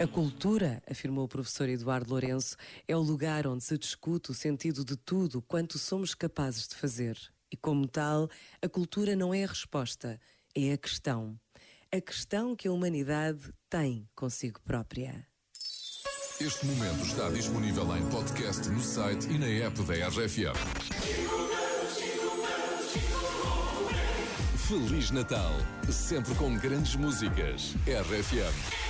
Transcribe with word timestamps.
A 0.00 0.06
cultura, 0.06 0.82
afirmou 0.90 1.26
o 1.26 1.28
professor 1.28 1.68
Eduardo 1.68 2.08
Lourenço, 2.08 2.56
é 2.88 2.96
o 2.96 3.00
lugar 3.00 3.46
onde 3.46 3.62
se 3.62 3.76
discute 3.76 4.30
o 4.30 4.34
sentido 4.34 4.82
de 4.82 4.96
tudo 4.96 5.42
quanto 5.42 5.78
somos 5.78 6.14
capazes 6.14 6.66
de 6.66 6.74
fazer. 6.74 7.18
E 7.52 7.56
como 7.56 7.86
tal, 7.86 8.26
a 8.62 8.68
cultura 8.68 9.14
não 9.14 9.34
é 9.34 9.44
a 9.44 9.46
resposta, 9.46 10.18
é 10.54 10.72
a 10.72 10.78
questão. 10.78 11.38
A 11.92 12.00
questão 12.00 12.56
que 12.56 12.66
a 12.66 12.72
humanidade 12.72 13.52
tem 13.68 14.08
consigo 14.14 14.58
própria. 14.62 15.26
Este 16.40 16.64
momento 16.64 17.04
está 17.04 17.28
disponível 17.28 17.94
em 17.94 18.08
podcast 18.08 18.66
no 18.70 18.80
site 18.80 19.28
e 19.28 19.38
na 19.38 19.48
app 19.66 19.82
da 19.82 20.08
RFM. 20.08 20.56
Feliz 24.66 25.10
Natal, 25.10 25.52
sempre 25.92 26.34
com 26.36 26.56
grandes 26.56 26.96
músicas. 26.96 27.74
RFM. 27.84 28.89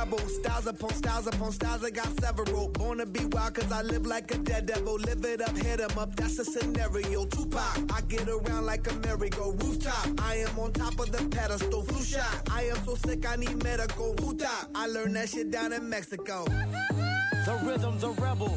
rebel, 0.00 0.18
styles 0.28 0.66
upon 0.66 0.90
styles 0.94 1.26
upon 1.26 1.52
styles. 1.52 1.84
I 1.84 1.90
got 1.90 2.08
several. 2.20 2.68
Born 2.68 2.98
to 2.98 3.06
be 3.06 3.24
wild, 3.26 3.54
cause 3.54 3.72
I 3.72 3.82
live 3.82 4.06
like 4.06 4.30
a 4.34 4.38
dead 4.38 4.66
devil. 4.66 4.94
Live 4.94 5.24
it 5.24 5.40
up, 5.40 5.56
hit 5.56 5.80
'em 5.80 5.98
up, 5.98 6.16
that's 6.16 6.38
a 6.38 6.44
scenario. 6.44 7.24
Tupac, 7.26 7.92
I 7.96 8.00
get 8.08 8.28
around 8.28 8.66
like 8.66 8.90
a 8.90 8.94
merry-go 9.06 9.52
rooftop. 9.52 10.06
I 10.20 10.36
am 10.46 10.58
on 10.58 10.72
top 10.72 10.98
of 10.98 11.10
the 11.12 11.22
pedestal, 11.36 11.82
flu 11.82 12.02
shot. 12.02 12.48
I 12.50 12.62
am 12.64 12.78
so 12.84 12.94
sick, 12.96 13.26
I 13.26 13.36
need 13.36 13.62
medical. 13.62 14.14
Huta, 14.20 14.50
I 14.74 14.86
learned 14.86 15.16
that 15.16 15.28
shit 15.28 15.50
down 15.50 15.72
in 15.72 15.88
Mexico. 15.88 16.44
The 17.46 17.54
rhythm's 17.64 18.04
a 18.04 18.10
rebel. 18.10 18.56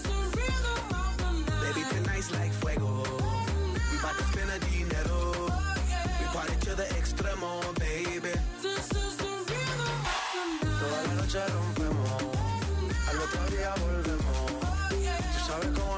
Baby, 2.21 2.37
like 2.37 2.53
fuego. 2.53 3.03
We 3.91 3.97
bout 4.01 4.15
to 4.17 4.23
spend 4.25 4.49
the 4.51 4.59
dinero. 4.69 5.31
We 6.19 6.25
party 6.27 6.55
to 6.65 6.75
the 6.75 6.83
extremo, 6.99 7.61
baby. 7.79 8.33
Toda 10.79 10.97
la 11.07 11.13
noche 11.15 11.39
rompemos, 11.47 12.21
al 13.09 13.17
otro 13.17 13.45
día 13.49 13.73
volvemos. 13.81 14.51
Tú 15.33 15.39
sabes 15.47 15.69
cómo 15.79 15.90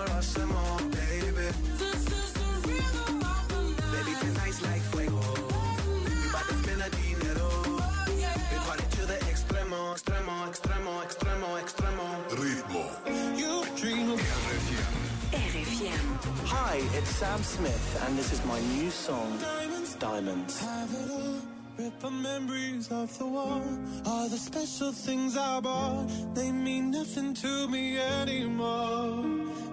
Hi, 16.26 16.80
it's 16.94 17.10
Sam 17.18 17.44
Smith, 17.44 18.02
and 18.08 18.18
this 18.18 18.32
is 18.32 18.46
my 18.46 18.58
new 18.62 18.90
song, 18.90 19.38
diamonds. 19.40 19.96
Diamonds. 19.96 20.62
Have 20.62 20.94
it 20.94 21.12
all, 21.12 21.36
rip 21.78 22.12
memories 22.14 22.90
off 22.94 23.18
the 23.20 23.26
wall. 23.26 23.62
All 24.06 24.30
the 24.30 24.38
special 24.38 24.94
things 24.94 25.36
I 25.36 25.60
bought, 25.60 26.08
they 26.34 26.50
mean 26.50 26.92
nothing 26.92 27.34
to 27.34 27.68
me 27.68 28.00
anymore. 28.00 29.26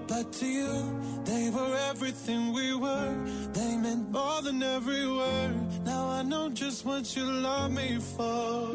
But 0.08 0.32
to 0.32 0.47
you, 0.47 1.00
they 1.25 1.50
were 1.50 1.76
everything 1.88 2.53
we 2.53 2.75
were. 2.75 3.14
They 3.53 3.76
meant 3.76 4.11
more 4.11 4.43
than 4.43 4.61
every 4.61 5.06
word. 5.06 5.55
Now 5.85 6.08
I 6.08 6.23
know 6.23 6.50
just 6.50 6.85
what 6.85 7.14
you 7.14 7.26
love 7.26 7.70
me 7.70 7.99
for. 8.00 8.75